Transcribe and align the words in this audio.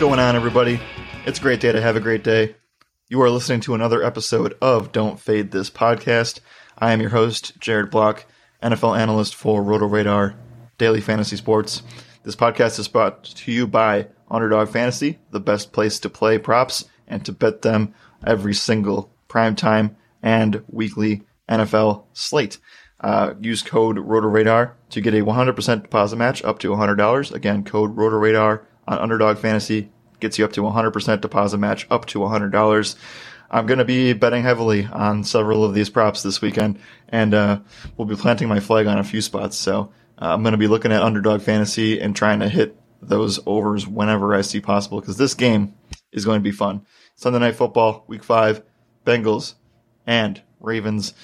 going 0.00 0.18
on, 0.18 0.34
everybody? 0.34 0.80
It's 1.26 1.38
a 1.38 1.42
great 1.42 1.60
day 1.60 1.72
to 1.72 1.82
have 1.82 1.94
a 1.94 2.00
great 2.00 2.24
day. 2.24 2.56
You 3.10 3.20
are 3.20 3.28
listening 3.28 3.60
to 3.60 3.74
another 3.74 4.02
episode 4.02 4.56
of 4.62 4.92
Don't 4.92 5.20
Fade 5.20 5.50
This 5.50 5.68
podcast. 5.68 6.40
I 6.78 6.92
am 6.92 7.02
your 7.02 7.10
host, 7.10 7.60
Jared 7.60 7.90
Block, 7.90 8.24
NFL 8.62 8.98
analyst 8.98 9.34
for 9.34 9.62
Roto 9.62 9.84
Radar 9.84 10.36
Daily 10.78 11.02
Fantasy 11.02 11.36
Sports. 11.36 11.82
This 12.22 12.34
podcast 12.34 12.78
is 12.78 12.88
brought 12.88 13.24
to 13.24 13.52
you 13.52 13.66
by 13.66 14.08
Underdog 14.30 14.70
Fantasy, 14.70 15.18
the 15.32 15.38
best 15.38 15.70
place 15.70 16.00
to 16.00 16.08
play 16.08 16.38
props 16.38 16.86
and 17.06 17.22
to 17.26 17.32
bet 17.32 17.60
them 17.60 17.92
every 18.26 18.54
single 18.54 19.12
primetime 19.28 19.96
and 20.22 20.64
weekly 20.68 21.24
NFL 21.46 22.06
slate. 22.14 22.56
Uh, 23.00 23.34
use 23.38 23.60
code 23.60 23.98
RotoRadar 23.98 24.72
to 24.88 25.00
get 25.02 25.12
a 25.12 25.20
100% 25.20 25.82
deposit 25.82 26.16
match 26.16 26.42
up 26.42 26.58
to 26.60 26.70
$100. 26.70 27.34
Again, 27.34 27.64
code 27.64 27.94
RotoRadar 27.94 28.62
on 28.90 28.98
Underdog 28.98 29.38
Fantasy 29.38 29.90
gets 30.20 30.38
you 30.38 30.44
up 30.44 30.52
to 30.52 30.62
100% 30.62 31.20
deposit 31.20 31.58
match 31.58 31.86
up 31.90 32.06
to 32.06 32.18
$100. 32.20 32.96
I'm 33.50 33.66
going 33.66 33.78
to 33.78 33.84
be 33.84 34.12
betting 34.12 34.42
heavily 34.42 34.86
on 34.86 35.24
several 35.24 35.64
of 35.64 35.74
these 35.74 35.90
props 35.90 36.22
this 36.22 36.40
weekend, 36.40 36.78
and 37.08 37.34
uh, 37.34 37.60
we'll 37.96 38.06
be 38.06 38.16
planting 38.16 38.48
my 38.48 38.60
flag 38.60 38.86
on 38.86 38.98
a 38.98 39.04
few 39.04 39.20
spots. 39.20 39.56
So 39.56 39.92
uh, 40.20 40.32
I'm 40.32 40.42
going 40.42 40.52
to 40.52 40.58
be 40.58 40.68
looking 40.68 40.92
at 40.92 41.02
Underdog 41.02 41.42
Fantasy 41.42 42.00
and 42.00 42.14
trying 42.14 42.40
to 42.40 42.48
hit 42.48 42.76
those 43.02 43.40
overs 43.46 43.86
whenever 43.86 44.34
I 44.34 44.42
see 44.42 44.60
possible 44.60 45.00
because 45.00 45.16
this 45.16 45.34
game 45.34 45.74
is 46.12 46.24
going 46.24 46.38
to 46.38 46.44
be 46.44 46.52
fun. 46.52 46.86
Sunday 47.16 47.40
Night 47.40 47.56
Football, 47.56 48.04
Week 48.06 48.22
5, 48.22 48.62
Bengals 49.04 49.54
and 50.06 50.40
Ravens 50.60 51.14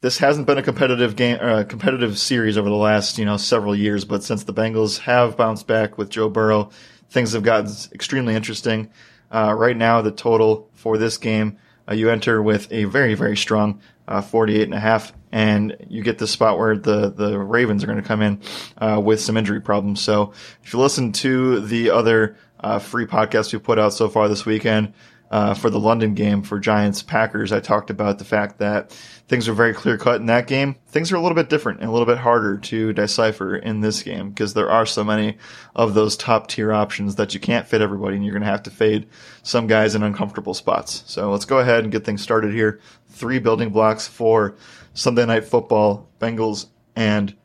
this 0.00 0.18
hasn't 0.18 0.46
been 0.46 0.58
a 0.58 0.62
competitive 0.62 1.14
game, 1.14 1.38
uh, 1.40 1.64
competitive 1.64 2.18
series 2.18 2.56
over 2.56 2.68
the 2.68 2.74
last 2.74 3.18
you 3.18 3.24
know 3.24 3.36
several 3.36 3.76
years. 3.76 4.04
But 4.04 4.22
since 4.22 4.44
the 4.44 4.54
Bengals 4.54 4.98
have 5.00 5.36
bounced 5.36 5.66
back 5.66 5.98
with 5.98 6.08
Joe 6.08 6.28
Burrow, 6.28 6.70
things 7.10 7.32
have 7.32 7.42
gotten 7.42 7.70
extremely 7.92 8.34
interesting. 8.34 8.90
Uh, 9.30 9.54
right 9.56 9.76
now, 9.76 10.02
the 10.02 10.10
total 10.10 10.68
for 10.74 10.98
this 10.98 11.18
game, 11.18 11.58
uh, 11.88 11.94
you 11.94 12.10
enter 12.10 12.42
with 12.42 12.70
a 12.72 12.84
very 12.84 13.14
very 13.14 13.36
strong 13.36 13.80
uh, 14.08 14.20
48 14.20 14.62
and 14.62 14.74
a 14.74 14.80
half, 14.80 15.12
and 15.30 15.76
you 15.88 16.02
get 16.02 16.18
the 16.18 16.26
spot 16.26 16.58
where 16.58 16.76
the 16.76 17.10
the 17.10 17.38
Ravens 17.38 17.84
are 17.84 17.86
going 17.86 18.00
to 18.00 18.06
come 18.06 18.22
in 18.22 18.40
uh, 18.78 19.00
with 19.02 19.20
some 19.20 19.36
injury 19.36 19.60
problems. 19.60 20.00
So 20.00 20.32
if 20.62 20.72
you 20.72 20.78
listen 20.78 21.12
to 21.12 21.60
the 21.60 21.90
other 21.90 22.36
uh, 22.58 22.78
free 22.78 23.06
podcasts 23.06 23.52
we 23.52 23.58
put 23.58 23.78
out 23.78 23.92
so 23.92 24.08
far 24.08 24.28
this 24.28 24.44
weekend 24.44 24.92
uh, 25.30 25.54
for 25.54 25.70
the 25.70 25.78
London 25.78 26.14
game 26.14 26.42
for 26.42 26.58
Giants 26.58 27.02
Packers, 27.02 27.52
I 27.52 27.60
talked 27.60 27.88
about 27.88 28.18
the 28.18 28.24
fact 28.24 28.58
that 28.58 28.90
things 29.28 29.48
are 29.48 29.52
very 29.52 29.72
clear 29.72 29.96
cut 29.96 30.20
in 30.20 30.26
that 30.26 30.48
game. 30.48 30.74
Things 30.88 31.12
are 31.12 31.16
a 31.16 31.20
little 31.20 31.36
bit 31.36 31.48
different 31.48 31.80
and 31.80 31.88
a 31.88 31.92
little 31.92 32.06
bit 32.06 32.18
harder 32.18 32.58
to 32.58 32.92
decipher 32.92 33.56
in 33.56 33.80
this 33.80 34.02
game 34.02 34.30
because 34.30 34.54
there 34.54 34.68
are 34.68 34.84
so 34.84 35.04
many 35.04 35.38
of 35.76 35.94
those 35.94 36.16
top 36.16 36.48
tier 36.48 36.72
options 36.72 37.14
that 37.14 37.32
you 37.32 37.38
can't 37.38 37.68
fit 37.68 37.80
everybody 37.80 38.16
and 38.16 38.24
you're 38.24 38.32
going 38.32 38.42
to 38.42 38.48
have 38.48 38.64
to 38.64 38.70
fade 38.70 39.06
some 39.44 39.68
guys 39.68 39.94
in 39.94 40.02
uncomfortable 40.02 40.54
spots. 40.54 41.04
So 41.06 41.30
let's 41.30 41.44
go 41.44 41.58
ahead 41.58 41.84
and 41.84 41.92
get 41.92 42.04
things 42.04 42.22
started 42.22 42.52
here. 42.52 42.80
Three 43.08 43.38
building 43.38 43.70
blocks 43.70 44.08
for 44.08 44.56
Sunday 44.94 45.26
night 45.26 45.44
football, 45.44 46.08
Bengals 46.18 46.66
and 46.96 47.36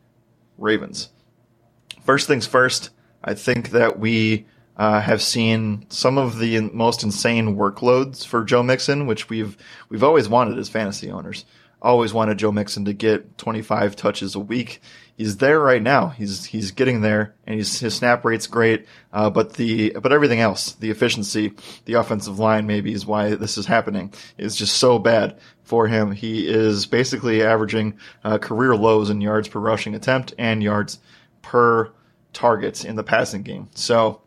Ravens. 0.57 1.09
First 2.03 2.27
things 2.27 2.47
first, 2.47 2.89
I 3.23 3.35
think 3.35 3.69
that 3.71 3.99
we 3.99 4.47
uh, 4.77 5.01
have 5.01 5.21
seen 5.21 5.85
some 5.89 6.17
of 6.17 6.39
the 6.39 6.59
most 6.61 7.03
insane 7.03 7.55
workloads 7.55 8.25
for 8.25 8.43
Joe 8.43 8.63
Mixon, 8.63 9.07
which 9.07 9.29
we've 9.29 9.57
we've 9.89 10.03
always 10.03 10.27
wanted 10.27 10.57
as 10.57 10.69
fantasy 10.69 11.11
owners. 11.11 11.45
Always 11.81 12.13
wanted 12.13 12.39
Joe 12.39 12.51
Mixon 12.51 12.85
to 12.85 12.93
get 12.93 13.37
25 13.37 13.95
touches 13.95 14.33
a 14.33 14.39
week. 14.39 14.81
He's 15.17 15.37
there 15.37 15.59
right 15.59 15.81
now. 15.81 16.09
He's 16.09 16.45
he's 16.45 16.71
getting 16.71 17.01
there, 17.01 17.35
and 17.45 17.57
his 17.57 17.71
snap 17.71 18.25
rate's 18.25 18.47
great. 18.47 18.85
Uh, 19.13 19.29
but 19.29 19.53
the 19.53 19.91
but 20.01 20.11
everything 20.11 20.39
else, 20.39 20.73
the 20.73 20.89
efficiency, 20.89 21.53
the 21.85 21.93
offensive 21.93 22.39
line, 22.39 22.65
maybe 22.65 22.91
is 22.91 23.05
why 23.05 23.35
this 23.35 23.57
is 23.57 23.65
happening. 23.65 24.13
Is 24.37 24.55
just 24.55 24.77
so 24.77 24.99
bad 24.99 25.37
for 25.63 25.87
him. 25.87 26.11
He 26.11 26.47
is 26.47 26.85
basically 26.85 27.43
averaging 27.43 27.97
uh, 28.23 28.39
career 28.39 28.75
lows 28.75 29.09
in 29.09 29.21
yards 29.21 29.47
per 29.47 29.59
rushing 29.59 29.95
attempt 29.95 30.33
and 30.37 30.61
yards 30.61 30.99
per 31.41 31.91
targets 32.33 32.83
in 32.83 32.95
the 32.95 33.03
passing 33.03 33.43
game. 33.43 33.69
So 33.73 34.21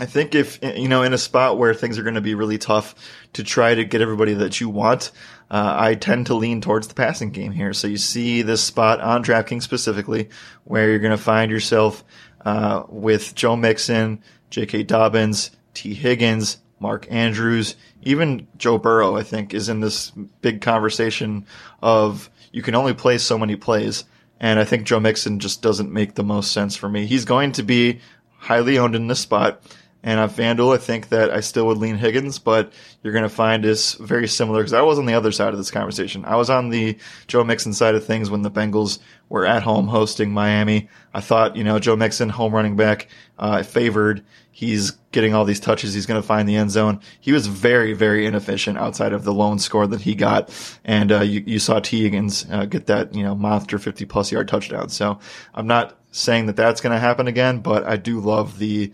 I 0.00 0.06
think 0.06 0.34
if 0.34 0.58
you 0.62 0.88
know 0.88 1.02
in 1.02 1.12
a 1.12 1.18
spot 1.18 1.58
where 1.58 1.74
things 1.74 1.98
are 1.98 2.02
going 2.02 2.14
to 2.14 2.22
be 2.22 2.34
really 2.34 2.58
tough 2.58 2.94
to 3.34 3.44
try 3.44 3.74
to 3.74 3.84
get 3.84 4.00
everybody 4.00 4.34
that 4.34 4.60
you 4.60 4.68
want, 4.68 5.10
uh, 5.50 5.76
I 5.78 5.94
tend 5.96 6.26
to 6.26 6.34
lean 6.34 6.62
towards 6.62 6.88
the 6.88 6.94
passing 6.94 7.30
game 7.30 7.52
here. 7.52 7.74
So 7.74 7.88
you 7.88 7.98
see 7.98 8.40
this 8.40 8.62
spot 8.62 9.00
on 9.00 9.22
DraftKings 9.22 9.62
specifically 9.62 10.30
where 10.64 10.88
you're 10.88 10.98
going 10.98 11.16
to 11.16 11.22
find 11.22 11.50
yourself 11.50 12.04
uh, 12.44 12.84
with 12.88 13.34
Joe 13.34 13.54
Mixon, 13.54 14.22
J.K. 14.48 14.84
Dobbins, 14.84 15.50
Tee 15.74 15.94
Higgins, 15.94 16.56
Mark 16.80 17.06
Andrews, 17.10 17.76
even 18.02 18.48
Joe 18.56 18.78
Burrow. 18.78 19.14
I 19.14 19.22
think 19.22 19.52
is 19.52 19.68
in 19.68 19.80
this 19.80 20.10
big 20.40 20.62
conversation 20.62 21.46
of 21.82 22.30
you 22.50 22.62
can 22.62 22.74
only 22.74 22.94
play 22.94 23.18
so 23.18 23.36
many 23.36 23.56
plays. 23.56 24.04
And 24.40 24.58
I 24.58 24.64
think 24.64 24.86
Joe 24.86 25.00
Mixon 25.00 25.38
just 25.38 25.62
doesn't 25.62 25.92
make 25.92 26.14
the 26.14 26.24
most 26.24 26.50
sense 26.50 26.74
for 26.76 26.88
me. 26.88 27.06
He's 27.06 27.24
going 27.24 27.52
to 27.52 27.62
be 27.62 28.00
highly 28.38 28.78
owned 28.78 28.96
in 28.96 29.06
this 29.06 29.20
spot. 29.20 29.62
And 30.04 30.18
on 30.18 30.30
FanDuel, 30.30 30.74
I 30.74 30.78
think 30.78 31.10
that 31.10 31.30
I 31.30 31.40
still 31.40 31.66
would 31.66 31.78
lean 31.78 31.96
Higgins, 31.96 32.38
but 32.38 32.72
you're 33.02 33.12
going 33.12 33.22
to 33.22 33.28
find 33.28 33.64
is 33.64 33.94
very 33.94 34.26
similar 34.26 34.60
because 34.60 34.72
I 34.72 34.82
was 34.82 34.98
on 34.98 35.06
the 35.06 35.14
other 35.14 35.30
side 35.30 35.52
of 35.52 35.58
this 35.58 35.70
conversation. 35.70 36.24
I 36.24 36.36
was 36.36 36.50
on 36.50 36.70
the 36.70 36.98
Joe 37.28 37.44
Mixon 37.44 37.72
side 37.72 37.94
of 37.94 38.04
things 38.04 38.28
when 38.28 38.42
the 38.42 38.50
Bengals 38.50 38.98
were 39.28 39.46
at 39.46 39.62
home 39.62 39.86
hosting 39.86 40.32
Miami. 40.32 40.88
I 41.14 41.20
thought, 41.20 41.56
you 41.56 41.62
know, 41.62 41.78
Joe 41.78 41.94
Mixon, 41.94 42.30
home 42.30 42.52
running 42.52 42.74
back, 42.74 43.08
uh, 43.38 43.62
favored. 43.62 44.24
He's 44.50 44.90
getting 45.12 45.34
all 45.34 45.44
these 45.44 45.60
touches. 45.60 45.94
He's 45.94 46.06
going 46.06 46.20
to 46.20 46.26
find 46.26 46.48
the 46.48 46.56
end 46.56 46.72
zone. 46.72 47.00
He 47.20 47.32
was 47.32 47.46
very, 47.46 47.92
very 47.92 48.26
inefficient 48.26 48.78
outside 48.78 49.12
of 49.12 49.22
the 49.22 49.32
lone 49.32 49.60
score 49.60 49.86
that 49.86 50.00
he 50.00 50.14
got. 50.16 50.50
And, 50.84 51.12
uh, 51.12 51.20
you, 51.20 51.44
you 51.46 51.58
saw 51.60 51.78
Tee 51.78 52.02
Higgins, 52.02 52.44
uh, 52.50 52.64
get 52.64 52.86
that, 52.86 53.14
you 53.14 53.22
know, 53.22 53.36
monster 53.36 53.78
50 53.78 54.04
plus 54.06 54.32
yard 54.32 54.48
touchdown. 54.48 54.88
So 54.88 55.20
I'm 55.54 55.68
not 55.68 55.96
saying 56.10 56.46
that 56.46 56.56
that's 56.56 56.80
going 56.80 56.92
to 56.92 56.98
happen 56.98 57.28
again, 57.28 57.60
but 57.60 57.84
I 57.84 57.96
do 57.96 58.20
love 58.20 58.58
the, 58.58 58.92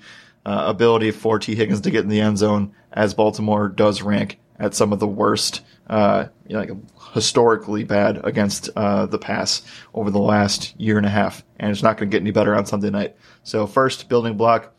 uh, 0.48 0.64
ability 0.66 1.10
for 1.10 1.38
Tee 1.38 1.54
Higgins 1.54 1.82
to 1.82 1.90
get 1.90 2.04
in 2.04 2.08
the 2.08 2.22
end 2.22 2.38
zone 2.38 2.72
as 2.90 3.12
Baltimore 3.12 3.68
does 3.68 4.00
rank 4.00 4.38
at 4.58 4.74
some 4.74 4.94
of 4.94 4.98
the 4.98 5.06
worst, 5.06 5.60
uh, 5.88 6.28
you 6.46 6.54
know, 6.54 6.60
like 6.60 6.70
historically 7.12 7.84
bad 7.84 8.24
against 8.24 8.70
uh, 8.74 9.04
the 9.04 9.18
pass 9.18 9.60
over 9.92 10.10
the 10.10 10.18
last 10.18 10.74
year 10.80 10.96
and 10.96 11.04
a 11.04 11.10
half, 11.10 11.44
and 11.60 11.70
it's 11.70 11.82
not 11.82 11.98
going 11.98 12.08
to 12.10 12.14
get 12.14 12.22
any 12.22 12.30
better 12.30 12.54
on 12.54 12.64
Sunday 12.64 12.88
night. 12.88 13.14
So 13.42 13.66
first 13.66 14.08
building 14.08 14.38
block, 14.38 14.72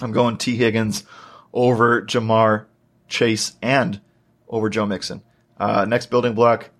I'm 0.00 0.12
going 0.12 0.38
Tee 0.38 0.54
Higgins 0.54 1.02
over 1.52 2.02
Ja'Marr 2.02 2.66
Chase 3.08 3.56
and 3.60 4.00
over 4.48 4.70
Joe 4.70 4.86
Mixon. 4.86 5.22
Uh, 5.58 5.86
next 5.86 6.06
building 6.06 6.34
block, 6.34 6.70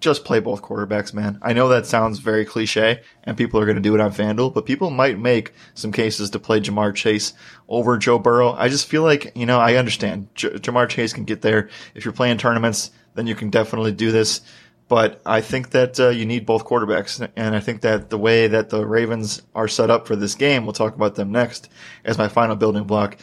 just 0.00 0.24
play 0.24 0.38
both 0.38 0.62
quarterbacks, 0.62 1.12
man. 1.12 1.38
I 1.42 1.52
know 1.52 1.68
that 1.68 1.86
sounds 1.86 2.20
very 2.20 2.44
cliche 2.44 3.02
and 3.24 3.36
people 3.36 3.58
are 3.58 3.64
going 3.64 3.76
to 3.76 3.82
do 3.82 3.94
it 3.94 4.00
on 4.00 4.12
FanDuel, 4.12 4.54
but 4.54 4.66
people 4.66 4.90
might 4.90 5.18
make 5.18 5.52
some 5.74 5.90
cases 5.90 6.30
to 6.30 6.38
play 6.38 6.60
Ja'Marr 6.60 6.94
Chase 6.94 7.32
over 7.68 7.98
Joe 7.98 8.18
Burrow. 8.18 8.52
I 8.52 8.68
just 8.68 8.86
feel 8.86 9.02
like, 9.02 9.32
you 9.34 9.46
know, 9.46 9.58
I 9.58 9.74
understand 9.74 10.28
J- 10.34 10.50
Ja'Marr 10.50 10.88
Chase 10.88 11.12
can 11.12 11.24
get 11.24 11.42
there. 11.42 11.68
If 11.94 12.04
you're 12.04 12.14
playing 12.14 12.38
tournaments, 12.38 12.92
then 13.14 13.26
you 13.26 13.34
can 13.34 13.50
definitely 13.50 13.92
do 13.92 14.12
this. 14.12 14.40
But 14.86 15.20
I 15.26 15.40
think 15.40 15.70
that 15.70 15.98
uh, 16.00 16.08
you 16.08 16.24
need 16.24 16.46
both 16.46 16.64
quarterbacks. 16.64 17.28
And 17.36 17.54
I 17.54 17.60
think 17.60 17.82
that 17.82 18.08
the 18.08 18.18
way 18.18 18.46
that 18.46 18.70
the 18.70 18.86
Ravens 18.86 19.42
are 19.54 19.68
set 19.68 19.90
up 19.90 20.06
for 20.06 20.16
this 20.16 20.34
game, 20.34 20.64
we'll 20.64 20.72
talk 20.72 20.94
about 20.94 21.16
them 21.16 21.32
next 21.32 21.68
as 22.04 22.16
my 22.16 22.28
final 22.28 22.56
building 22.56 22.84
block. 22.84 23.18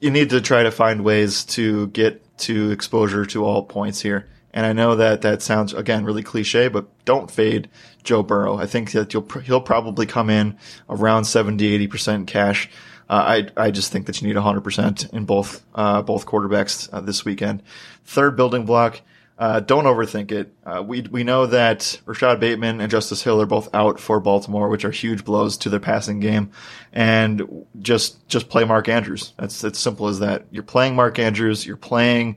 You 0.00 0.10
need 0.10 0.30
to 0.30 0.40
try 0.40 0.62
to 0.62 0.70
find 0.70 1.04
ways 1.04 1.44
to 1.46 1.88
get 1.88 2.38
to 2.38 2.70
exposure 2.70 3.26
to 3.26 3.44
all 3.44 3.64
points 3.64 4.00
here. 4.00 4.28
And 4.54 4.66
I 4.66 4.72
know 4.72 4.96
that 4.96 5.22
that 5.22 5.40
sounds 5.42 5.72
again 5.72 6.04
really 6.04 6.22
cliche, 6.22 6.68
but 6.68 6.86
don't 7.04 7.30
fade 7.30 7.68
Joe 8.02 8.22
Burrow. 8.22 8.58
I 8.58 8.66
think 8.66 8.92
that 8.92 9.14
you'll 9.14 9.26
he'll 9.44 9.60
probably 9.60 10.06
come 10.06 10.28
in 10.28 10.58
around 10.90 11.24
70, 11.24 11.66
80 11.74 11.86
percent 11.86 12.26
cash. 12.26 12.68
Uh, 13.08 13.46
I 13.56 13.66
I 13.66 13.70
just 13.70 13.92
think 13.92 14.06
that 14.06 14.20
you 14.20 14.28
need 14.28 14.36
100 14.36 14.60
percent 14.60 15.04
in 15.12 15.24
both 15.24 15.64
uh, 15.74 16.02
both 16.02 16.26
quarterbacks 16.26 16.88
uh, 16.92 17.00
this 17.00 17.24
weekend. 17.24 17.62
Third 18.04 18.36
building 18.36 18.66
block. 18.66 19.00
Uh, 19.42 19.58
don't 19.58 19.86
overthink 19.86 20.30
it. 20.30 20.54
Uh, 20.64 20.80
we 20.86 21.00
we 21.00 21.24
know 21.24 21.46
that 21.46 22.00
Rashod 22.06 22.38
Bateman 22.38 22.80
and 22.80 22.88
Justice 22.88 23.24
Hill 23.24 23.42
are 23.42 23.46
both 23.46 23.74
out 23.74 23.98
for 23.98 24.20
Baltimore, 24.20 24.68
which 24.68 24.84
are 24.84 24.92
huge 24.92 25.24
blows 25.24 25.56
to 25.56 25.68
their 25.68 25.80
passing 25.80 26.20
game. 26.20 26.52
And 26.92 27.66
just 27.80 28.28
just 28.28 28.48
play 28.48 28.62
Mark 28.62 28.88
Andrews. 28.88 29.32
That's 29.36 29.64
it's 29.64 29.80
simple 29.80 30.06
as 30.06 30.20
that. 30.20 30.46
You're 30.52 30.62
playing 30.62 30.94
Mark 30.94 31.18
Andrews. 31.18 31.66
You're 31.66 31.76
playing 31.76 32.36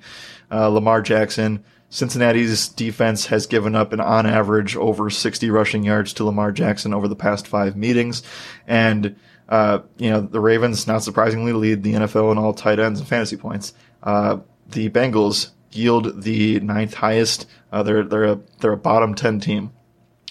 uh, 0.49 0.67
Lamar 0.69 1.03
Jackson. 1.03 1.63
Cincinnati's 1.89 2.69
defense 2.69 3.27
has 3.27 3.45
given 3.45 3.75
up 3.75 3.93
an 3.93 3.99
on 3.99 4.25
average 4.25 4.75
over 4.75 5.11
60 5.11 5.47
rushing 5.51 5.83
yards 5.83 6.11
to 6.13 6.23
Lamar 6.23 6.51
Jackson 6.51 6.91
over 6.91 7.07
the 7.07 7.15
past 7.15 7.45
five 7.45 7.75
meetings. 7.75 8.23
And, 8.65 9.15
uh, 9.47 9.81
you 9.99 10.09
know, 10.09 10.21
the 10.21 10.39
Ravens, 10.39 10.87
not 10.87 11.03
surprisingly, 11.03 11.53
lead 11.53 11.83
the 11.83 11.93
NFL 11.93 12.31
in 12.31 12.39
all 12.39 12.55
tight 12.55 12.79
ends 12.79 12.99
and 12.99 13.07
fantasy 13.07 13.37
points. 13.37 13.75
Uh, 14.01 14.39
the 14.67 14.89
Bengals 14.89 15.51
yield 15.75 16.23
the 16.23 16.59
ninth 16.59 16.93
highest. 16.93 17.47
Uh, 17.71 17.83
they're, 17.83 18.03
they're 18.03 18.25
a, 18.25 18.39
they're 18.59 18.73
a 18.73 18.77
bottom 18.77 19.15
10 19.15 19.39
team 19.39 19.71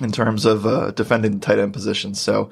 in 0.00 0.10
terms 0.10 0.44
of, 0.44 0.66
uh, 0.66 0.90
defending 0.92 1.32
the 1.32 1.38
tight 1.38 1.58
end 1.58 1.72
position. 1.72 2.14
So 2.14 2.50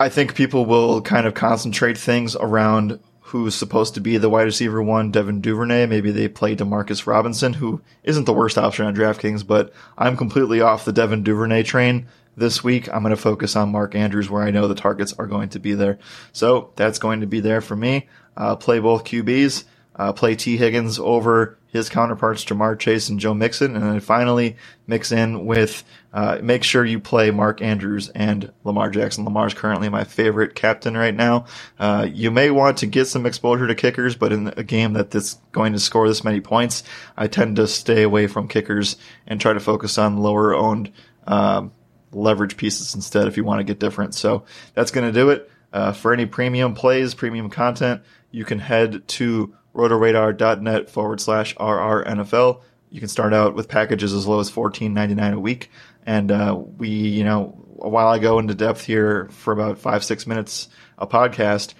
I 0.00 0.08
think 0.08 0.34
people 0.34 0.66
will 0.66 1.00
kind 1.00 1.26
of 1.26 1.34
concentrate 1.34 1.96
things 1.96 2.34
around 2.36 2.98
who's 3.32 3.54
supposed 3.54 3.94
to 3.94 4.00
be 4.00 4.18
the 4.18 4.28
wide 4.28 4.42
receiver 4.42 4.82
one, 4.82 5.10
Devin 5.10 5.40
Duvernay. 5.40 5.86
Maybe 5.86 6.10
they 6.10 6.28
play 6.28 6.54
Demarcus 6.54 7.06
Robinson, 7.06 7.54
who 7.54 7.80
isn't 8.02 8.24
the 8.24 8.32
worst 8.32 8.58
option 8.58 8.84
on 8.84 8.94
DraftKings, 8.94 9.46
but 9.46 9.72
I'm 9.96 10.18
completely 10.18 10.60
off 10.60 10.84
the 10.84 10.92
Devin 10.92 11.22
Duvernay 11.22 11.62
train 11.62 12.08
this 12.36 12.62
week. 12.62 12.92
I'm 12.92 13.02
going 13.02 13.14
to 13.14 13.16
focus 13.16 13.56
on 13.56 13.72
Mark 13.72 13.94
Andrews, 13.94 14.28
where 14.28 14.42
I 14.42 14.50
know 14.50 14.68
the 14.68 14.74
targets 14.74 15.14
are 15.14 15.26
going 15.26 15.48
to 15.50 15.58
be 15.58 15.72
there. 15.72 15.98
So 16.32 16.72
that's 16.76 16.98
going 16.98 17.20
to 17.20 17.26
be 17.26 17.40
there 17.40 17.62
for 17.62 17.74
me. 17.74 18.06
Uh, 18.36 18.56
play 18.56 18.80
both 18.80 19.04
QBs. 19.04 19.64
Uh, 19.94 20.12
play 20.12 20.34
Tee 20.34 20.56
Higgins 20.56 20.98
over 20.98 21.58
his 21.66 21.88
counterparts 21.88 22.44
Ja'Marr 22.44 22.78
Chase 22.78 23.08
and 23.08 23.20
Joe 23.20 23.34
Mixon, 23.34 23.76
and 23.76 23.84
then 23.84 24.00
finally 24.00 24.56
mix 24.86 25.12
in 25.12 25.46
with 25.46 25.84
uh, 26.12 26.38
make 26.42 26.64
sure 26.64 26.84
you 26.84 27.00
play 27.00 27.30
Mark 27.30 27.62
Andrews 27.62 28.10
and 28.10 28.52
Lamar 28.64 28.90
Jackson. 28.90 29.24
Lamar's 29.24 29.54
currently 29.54 29.88
my 29.88 30.04
favorite 30.04 30.54
captain 30.54 30.96
right 30.96 31.14
now. 31.14 31.46
Uh, 31.78 32.06
you 32.10 32.30
may 32.30 32.50
want 32.50 32.78
to 32.78 32.86
get 32.86 33.06
some 33.06 33.26
exposure 33.26 33.66
to 33.66 33.74
kickers, 33.74 34.16
but 34.16 34.32
in 34.32 34.52
a 34.56 34.62
game 34.62 34.92
that 34.94 35.02
that 35.10 35.18
is 35.18 35.38
going 35.52 35.72
to 35.72 35.80
score 35.80 36.08
this 36.08 36.24
many 36.24 36.40
points, 36.40 36.82
I 37.16 37.26
tend 37.26 37.56
to 37.56 37.66
stay 37.66 38.02
away 38.02 38.26
from 38.26 38.48
kickers 38.48 38.96
and 39.26 39.40
try 39.40 39.52
to 39.52 39.60
focus 39.60 39.98
on 39.98 40.18
lower 40.18 40.54
owned 40.54 40.92
um, 41.26 41.72
leverage 42.12 42.56
pieces 42.56 42.94
instead 42.94 43.26
if 43.26 43.36
you 43.36 43.44
want 43.44 43.60
to 43.60 43.64
get 43.64 43.78
different. 43.78 44.14
So 44.14 44.44
that's 44.74 44.90
going 44.90 45.06
to 45.06 45.12
do 45.12 45.30
it. 45.30 45.50
Uh, 45.72 45.92
for 45.92 46.12
any 46.12 46.26
premium 46.26 46.74
plays, 46.74 47.14
premium 47.14 47.48
content, 47.48 48.02
you 48.30 48.44
can 48.44 48.58
head 48.58 49.08
to 49.08 49.54
rotoradar.net 49.74 50.90
forward 50.90 51.20
slash 51.20 51.54
RRNFL. 51.56 52.60
You 52.90 53.00
can 53.00 53.08
start 53.08 53.32
out 53.32 53.54
with 53.54 53.68
packages 53.68 54.12
as 54.12 54.26
low 54.26 54.40
as 54.40 54.50
$14.99 54.50 55.34
a 55.34 55.40
week. 55.40 55.70
And 56.04 56.30
uh, 56.30 56.60
we, 56.76 56.88
you 56.88 57.24
know, 57.24 57.58
a 57.80 57.88
while 57.88 58.08
I 58.08 58.18
go 58.18 58.38
into 58.38 58.54
depth 58.54 58.84
here 58.84 59.28
for 59.30 59.52
about 59.52 59.78
five, 59.78 60.04
six 60.04 60.26
minutes 60.26 60.68
a 60.98 61.06
podcast, 61.06 61.74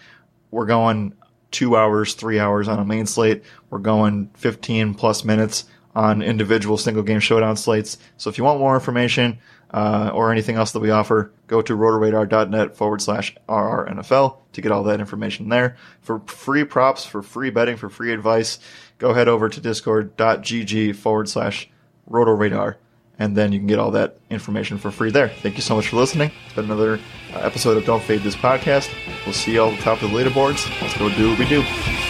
we're 0.50 0.67
going 0.67 1.15
two 1.50 1.77
hours, 1.77 2.15
three 2.15 2.39
hours 2.39 2.67
on 2.67 2.79
a 2.79 2.85
main 2.85 3.06
slate. 3.06 3.43
We're 3.71 3.79
going 3.79 4.31
15 4.35 4.94
plus 4.94 5.25
minutes 5.25 5.65
on 5.94 6.23
individual 6.23 6.77
single 6.77 7.03
game 7.03 7.21
showdown 7.21 7.56
slates. 7.56 7.99
So 8.17 8.31
if 8.31 8.39
you 8.39 8.44
want 8.44 8.61
more 8.61 8.75
information 8.75 9.39
uh, 9.73 10.11
or 10.12 10.33
anything 10.33 10.56
else 10.56 10.73
that 10.73 10.81
we 10.81 10.91
offer, 10.91 11.33
go 11.47 11.62
to 11.62 11.77
rotoradar.net 11.77 12.77
forward 12.77 13.03
slash 13.03 13.35
RRNFL 13.49 14.37
to 14.53 14.61
get 14.61 14.73
all 14.73 14.83
that 14.85 15.00
information 15.00 15.49
there. 15.49 15.77
For 16.00 16.21
free 16.21 16.65
props, 16.65 17.05
for 17.05 17.23
free 17.23 17.50
betting, 17.50 17.77
for 17.77 17.89
free 17.89 18.12
advice, 18.12 18.59
go 18.99 19.12
head 19.12 19.29
over 19.29 19.49
to 19.49 19.61
discord.gg 19.61 20.97
forward 20.97 21.29
slash 21.29 21.69
rotoradar. 22.11 22.77
And 23.19 23.37
then 23.37 23.53
you 23.53 23.59
can 23.59 23.69
get 23.69 23.79
all 23.79 23.91
that 23.93 24.19
information 24.31 24.79
for 24.79 24.91
free 24.91 25.11
there. 25.11 25.29
Thank 25.29 25.56
you 25.56 25.62
so 25.62 25.77
much 25.77 25.89
for 25.89 25.97
listening. 25.97 26.33
It's 26.47 26.55
been 26.55 26.65
another 26.65 26.99
uh, 27.35 27.39
episode 27.39 27.77
of 27.77 27.85
Don't 27.85 28.03
Fade 28.03 28.23
This 28.23 28.35
podcast. 28.35 28.91
We'll 29.25 29.35
see 29.35 29.53
you 29.53 29.62
all 29.62 29.71
at 29.71 29.77
the 29.77 29.83
top 29.83 30.03
of 30.03 30.11
the 30.11 30.17
leaderboards. 30.17 30.69
Let's 30.81 30.97
go 30.97 31.09
do 31.11 31.31
what 31.31 31.39
we 31.39 31.47
do. 31.47 32.01